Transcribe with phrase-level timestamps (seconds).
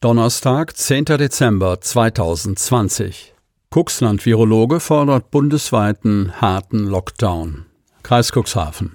[0.00, 1.06] Donnerstag, 10.
[1.06, 3.34] Dezember 2020.
[3.74, 7.66] Cuxland-Virologe fordert bundesweiten harten Lockdown.
[8.04, 8.92] Kreis Cuxhaven.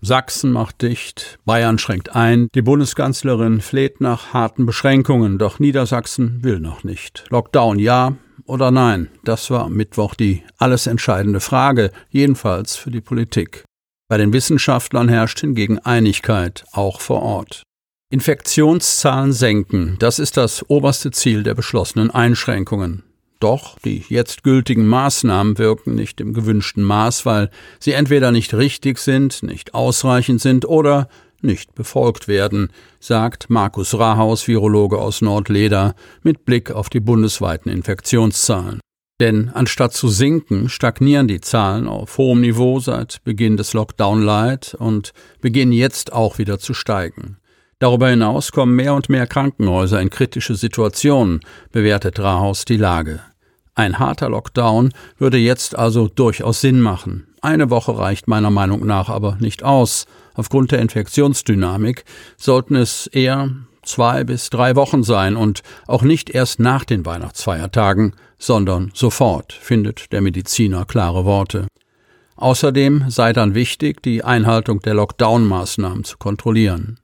[0.00, 6.60] Sachsen macht dicht, Bayern schränkt ein, die Bundeskanzlerin fleht nach harten Beschränkungen, doch Niedersachsen will
[6.60, 7.24] noch nicht.
[7.28, 13.02] Lockdown ja oder nein, das war am Mittwoch die alles entscheidende Frage, jedenfalls für die
[13.02, 13.64] Politik.
[14.08, 17.64] Bei den Wissenschaftlern herrscht hingegen Einigkeit, auch vor Ort.
[18.12, 23.04] Infektionszahlen senken, das ist das oberste Ziel der beschlossenen Einschränkungen.
[23.40, 27.48] Doch die jetzt gültigen Maßnahmen wirken nicht im gewünschten Maß, weil
[27.80, 31.08] sie entweder nicht richtig sind, nicht ausreichend sind oder
[31.40, 32.68] nicht befolgt werden,
[33.00, 38.78] sagt Markus Rahaus, Virologe aus Nordleder, mit Blick auf die bundesweiten Infektionszahlen.
[39.20, 44.76] Denn anstatt zu sinken, stagnieren die Zahlen auf hohem Niveau seit Beginn des Lockdown Light
[44.78, 47.38] und beginnen jetzt auch wieder zu steigen.
[47.82, 51.40] Darüber hinaus kommen mehr und mehr Krankenhäuser in kritische Situationen,
[51.72, 53.18] bewertet Rahaus die Lage.
[53.74, 57.26] Ein harter Lockdown würde jetzt also durchaus Sinn machen.
[57.40, 60.06] Eine Woche reicht meiner Meinung nach aber nicht aus.
[60.34, 62.04] Aufgrund der Infektionsdynamik
[62.36, 63.50] sollten es eher
[63.82, 70.12] zwei bis drei Wochen sein und auch nicht erst nach den Weihnachtsfeiertagen, sondern sofort, findet
[70.12, 71.66] der Mediziner klare Worte.
[72.36, 77.00] Außerdem sei dann wichtig, die Einhaltung der Lockdown-Maßnahmen zu kontrollieren.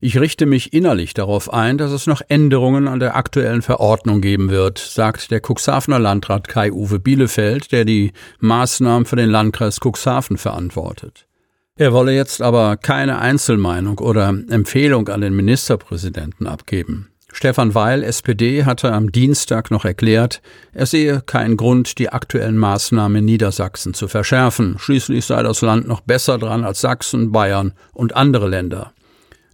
[0.00, 4.48] Ich richte mich innerlich darauf ein, dass es noch Änderungen an der aktuellen Verordnung geben
[4.48, 11.26] wird, sagt der Cuxhavener Landrat Kai-Uwe Bielefeld, der die Maßnahmen für den Landkreis Cuxhaven verantwortet.
[11.74, 17.08] Er wolle jetzt aber keine Einzelmeinung oder Empfehlung an den Ministerpräsidenten abgeben.
[17.32, 20.42] Stefan Weil, SPD, hatte am Dienstag noch erklärt,
[20.72, 24.76] er sehe keinen Grund, die aktuellen Maßnahmen in Niedersachsen zu verschärfen.
[24.78, 28.92] Schließlich sei das Land noch besser dran als Sachsen, Bayern und andere Länder.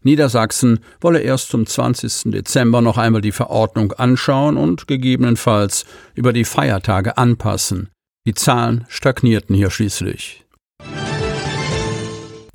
[0.04, 2.32] Niedersachsen wolle erst zum 20.
[2.32, 5.84] Dezember noch einmal die Verordnung anschauen und gegebenenfalls
[6.14, 7.88] über die Feiertage anpassen.
[8.26, 10.44] Die Zahlen stagnierten hier schließlich.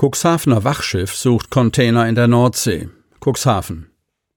[0.01, 2.89] Cuxhavener Wachschiff sucht Container in der Nordsee.
[3.19, 3.89] Cuxhaven.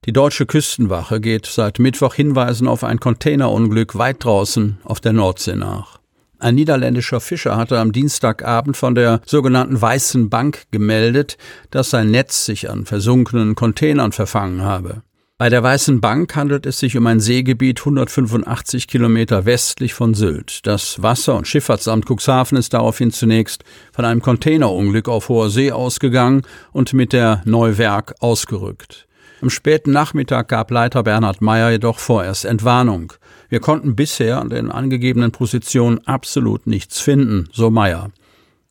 [0.05, 5.55] Die deutsche Küstenwache geht seit Mittwoch Hinweisen auf ein Containerunglück weit draußen auf der Nordsee
[5.55, 6.02] nach.
[6.43, 11.37] Ein niederländischer Fischer hatte am Dienstagabend von der sogenannten Weißen Bank gemeldet,
[11.71, 15.03] dass sein Netz sich an versunkenen Containern verfangen habe.
[15.39, 20.67] Bei der Weißen Bank handelt es sich um ein Seegebiet 185 Kilometer westlich von Sylt.
[20.67, 26.43] Das Wasser- und Schifffahrtsamt Cuxhaven ist daraufhin zunächst von einem Containerunglück auf hoher See ausgegangen
[26.73, 29.07] und mit der Neuwerk ausgerückt.
[29.43, 33.13] Am späten Nachmittag gab Leiter Bernhard Meyer jedoch vorerst Entwarnung.
[33.49, 38.13] Wir konnten bisher an den angegebenen Positionen absolut nichts finden, so Meyer.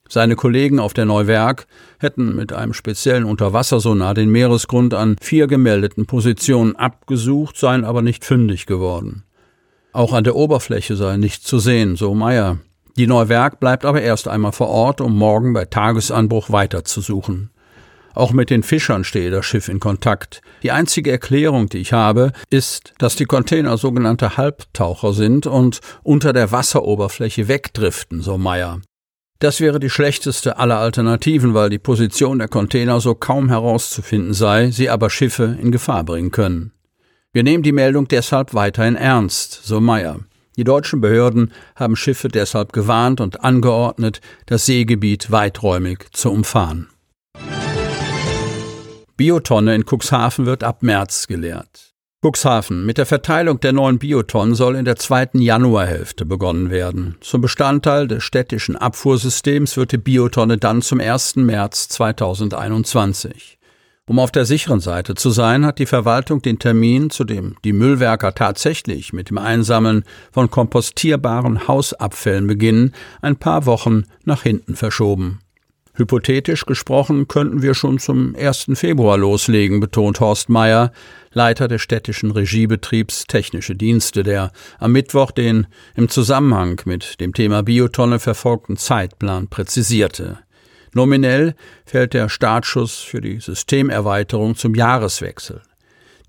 [0.08, 1.66] Seine Kollegen auf der Neuwerk
[1.98, 8.24] hätten mit einem speziellen Unterwassersonar den Meeresgrund an vier gemeldeten Positionen abgesucht, seien aber nicht
[8.24, 9.24] fündig geworden.
[9.92, 12.60] Auch an der Oberfläche sei nichts zu sehen, so Meyer.
[12.96, 17.50] Die Neuwerk bleibt aber erst einmal vor Ort, um morgen bei Tagesanbruch weiterzusuchen.
[18.14, 20.42] Auch mit den Fischern stehe das Schiff in Kontakt.
[20.62, 26.32] Die einzige Erklärung, die ich habe, ist, dass die Container sogenannte Halbtaucher sind und unter
[26.32, 28.80] der Wasseroberfläche wegdriften, so Meyer.
[29.38, 34.70] Das wäre die schlechteste aller Alternativen, weil die Position der Container so kaum herauszufinden sei,
[34.70, 36.72] sie aber Schiffe in Gefahr bringen können.
[37.32, 40.20] Wir nehmen die Meldung deshalb weiterhin ernst, so Meyer.
[40.56, 46.91] Die deutschen Behörden haben Schiffe deshalb gewarnt und angeordnet, das Seegebiet weiträumig zu umfahren.
[49.16, 51.92] Biotonne in Cuxhaven wird ab März geleert.
[52.24, 52.86] Cuxhaven.
[52.86, 57.16] Mit der Verteilung der neuen Biotonnen soll in der zweiten Januarhälfte begonnen werden.
[57.20, 61.36] Zum Bestandteil des städtischen Abfuhrsystems wird die Biotonne dann zum 1.
[61.36, 63.58] März 2021.
[64.06, 67.72] Um auf der sicheren Seite zu sein, hat die Verwaltung den Termin, zu dem die
[67.72, 75.40] Müllwerker tatsächlich mit dem Einsammeln von kompostierbaren Hausabfällen beginnen, ein paar Wochen nach hinten verschoben.
[75.94, 78.70] Hypothetisch gesprochen könnten wir schon zum 1.
[78.74, 80.90] Februar loslegen, betont Horst Meyer,
[81.32, 87.62] Leiter des städtischen Regiebetriebs Technische Dienste, der am Mittwoch den im Zusammenhang mit dem Thema
[87.62, 90.38] Biotonne verfolgten Zeitplan präzisierte.
[90.94, 91.54] Nominell
[91.84, 95.60] fällt der Startschuss für die Systemerweiterung zum Jahreswechsel.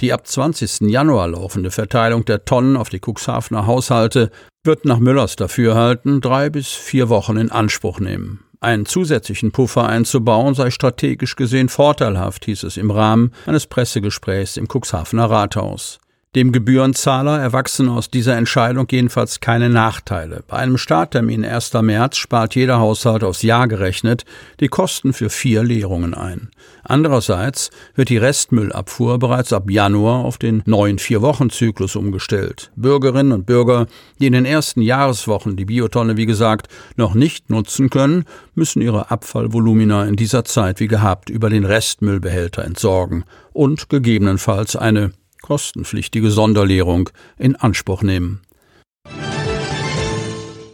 [0.01, 0.89] Die ab 20.
[0.89, 4.29] Januar laufende Verteilung der Tonnen auf die Cuxhavener Haushalte
[4.65, 8.42] wird nach Müllers Dafürhalten drei bis vier Wochen in Anspruch nehmen.
[8.63, 14.69] Einen zusätzlichen Puffer einzubauen sei strategisch gesehen vorteilhaft, hieß es im Rahmen eines Pressegesprächs im
[14.69, 15.99] Cuxhavener Rathaus.
[16.35, 20.43] Dem Gebührenzahler erwachsen aus dieser Entscheidung jedenfalls keine Nachteile.
[20.47, 21.73] Bei einem Starttermin 1.
[21.73, 24.25] März spart jeder Haushalt aufs Jahr gerechnet
[24.59, 26.49] die Kosten für vier Leerungen ein.
[26.83, 32.71] Andererseits wird die Restmüllabfuhr bereits ab Januar auf den neuen Vier-Wochen-Zyklus umgestellt.
[32.75, 33.85] Bürgerinnen und Bürger,
[34.19, 38.25] die in den ersten Jahreswochen die Biotonne, wie gesagt, noch nicht nutzen können,
[38.55, 45.11] müssen ihre Abfallvolumina in dieser Zeit wie gehabt über den Restmüllbehälter entsorgen und gegebenenfalls eine
[45.43, 48.41] kostenpflichtige Sonderlehrung in Anspruch nehmen.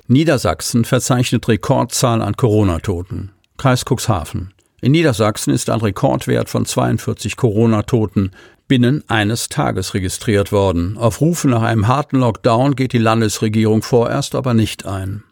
[0.07, 3.31] Niedersachsen verzeichnet Rekordzahl an Corona-Toten.
[3.57, 4.53] Kreis Cuxhaven.
[4.81, 8.31] In Niedersachsen ist ein Rekordwert von 42 Corona-Toten
[8.69, 10.97] binnen eines Tages registriert worden.
[10.97, 15.23] Auf Rufe nach einem harten Lockdown geht die Landesregierung vorerst aber nicht ein.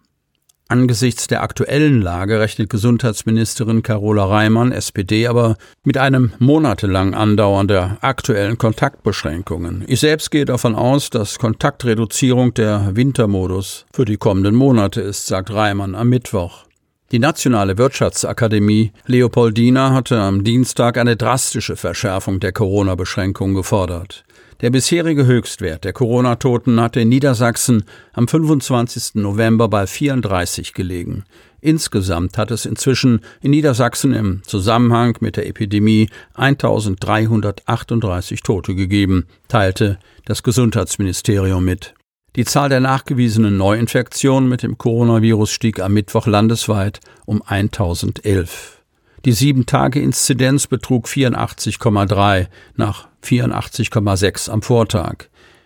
[0.69, 5.55] Angesichts der aktuellen Lage rechnet Gesundheitsministerin Carola Reimann, SPD, aber
[5.85, 9.85] mit einem monatelang andauernder aktuellen Kontaktbeschränkungen.
[9.87, 15.53] Ich selbst gehe davon aus, dass Kontaktreduzierung der Wintermodus für die kommenden Monate ist, sagt
[15.53, 16.65] Reimann am Mittwoch.
[17.13, 24.25] Die Nationale Wirtschaftsakademie Leopoldina hatte am Dienstag eine drastische Verschärfung der Corona-Beschränkungen gefordert.
[24.59, 27.83] Der bisherige Höchstwert der Corona-Toten hatte in Niedersachsen
[28.13, 29.13] am 25.
[29.13, 31.25] November bei 34 gelegen.
[31.61, 39.99] Insgesamt hat es inzwischen in Niedersachsen im Zusammenhang mit der Epidemie 1338 Tote gegeben, teilte
[40.25, 41.93] das Gesundheitsministerium mit.
[42.35, 48.76] Die Zahl der nachgewiesenen Neuinfektionen mit dem Coronavirus stieg am Mittwoch landesweit um 1011.
[49.25, 55.25] Die Sieben-Tage-Inzidenz betrug 84,3 nach 84,6 am Vortag.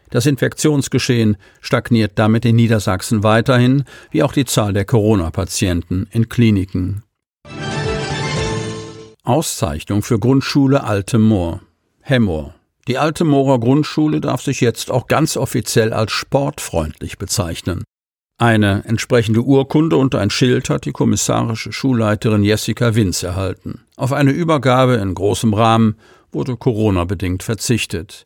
[0.09, 7.03] Das Infektionsgeschehen stagniert damit in Niedersachsen weiterhin, wie auch die Zahl der Corona-Patienten in Kliniken.
[9.23, 11.61] Auszeichnung für Grundschule Alte Moor.
[12.01, 12.55] Hemmoor.
[12.87, 17.83] Die Alte Moorer Grundschule darf sich jetzt auch ganz offiziell als sportfreundlich bezeichnen.
[18.41, 23.81] Eine entsprechende Urkunde und ein Schild hat die kommissarische Schulleiterin Jessica Winz erhalten.
[23.97, 25.95] Auf eine Übergabe in großem Rahmen
[26.31, 28.25] wurde Corona-bedingt verzichtet.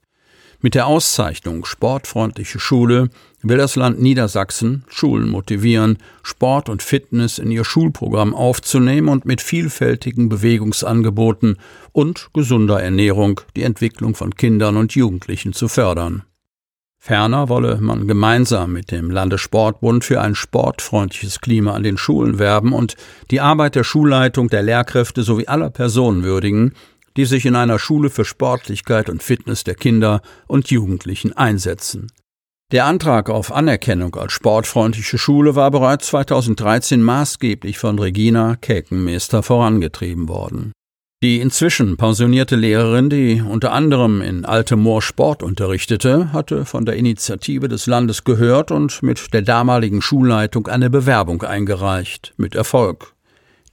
[0.62, 3.10] Mit der Auszeichnung Sportfreundliche Schule
[3.42, 9.42] will das Land Niedersachsen Schulen motivieren, Sport und Fitness in ihr Schulprogramm aufzunehmen und mit
[9.42, 11.58] vielfältigen Bewegungsangeboten
[11.92, 16.24] und gesunder Ernährung die Entwicklung von Kindern und Jugendlichen zu fördern.
[17.06, 22.74] Ferner wolle man gemeinsam mit dem Landessportbund für ein sportfreundliches Klima an den Schulen werben
[22.74, 22.96] und
[23.30, 26.74] die Arbeit der Schulleitung, der Lehrkräfte sowie aller Personen würdigen,
[27.16, 32.12] die sich in einer Schule für Sportlichkeit und Fitness der Kinder und Jugendlichen einsetzen.
[32.72, 40.28] Der Antrag auf Anerkennung als sportfreundliche Schule war bereits 2013 maßgeblich von Regina Käkenmeister vorangetrieben
[40.28, 40.72] worden.
[41.24, 47.68] Die inzwischen pensionierte Lehrerin, die unter anderem in Altemoor Sport unterrichtete, hatte von der Initiative
[47.68, 53.14] des Landes gehört und mit der damaligen Schulleitung eine Bewerbung eingereicht, mit Erfolg.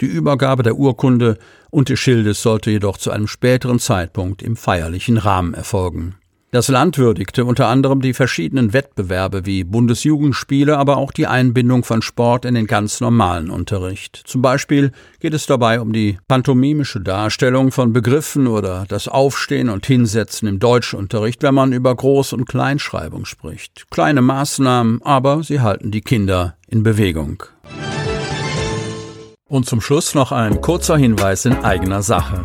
[0.00, 1.36] Die Übergabe der Urkunde
[1.70, 6.16] und des Schildes sollte jedoch zu einem späteren Zeitpunkt im feierlichen Rahmen erfolgen.
[6.54, 12.02] Das Land würdigte unter anderem die verschiedenen Wettbewerbe wie Bundesjugendspiele, aber auch die Einbindung von
[12.02, 14.22] Sport in den ganz normalen Unterricht.
[14.26, 19.86] Zum Beispiel geht es dabei um die pantomimische Darstellung von Begriffen oder das Aufstehen und
[19.86, 23.86] Hinsetzen im Deutschunterricht, wenn man über Groß- und Kleinschreibung spricht.
[23.90, 27.44] Kleine Maßnahmen, aber sie halten die Kinder in Bewegung.
[29.48, 32.44] Und zum Schluss noch ein kurzer Hinweis in eigener Sache.